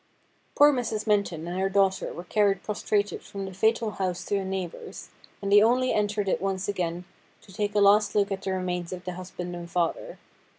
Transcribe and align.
Poor 0.55 0.73
Mrs. 0.73 1.05
Minton 1.05 1.47
and 1.47 1.59
her 1.59 1.69
daughter 1.69 2.11
were 2.11 2.23
carried 2.23 2.63
prostrated 2.63 3.21
from 3.21 3.45
the 3.45 3.53
fatal 3.53 3.91
house 3.91 4.25
to 4.25 4.37
a 4.37 4.43
neighbour's, 4.43 5.09
and 5.43 5.51
they 5.51 5.61
only 5.61 5.93
entered 5.93 6.27
it 6.27 6.41
once 6.41 6.67
again 6.67 7.05
to 7.43 7.53
take 7.53 7.75
a 7.75 7.79
last 7.79 8.15
look 8.15 8.31
at 8.31 8.41
the 8.41 8.51
remains 8.51 8.91
of 8.91 9.05
the 9.05 9.13
husband 9.13 9.55
and 9.55 9.69
father. 9.69 10.17